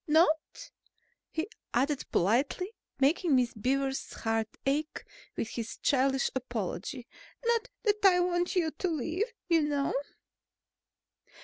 [0.07, 0.71] Not,"
[1.29, 5.05] he added politely, making Miss Beaver's heart ache
[5.37, 7.05] with his childish apology,
[7.45, 9.93] "not that I want you to leave, you know."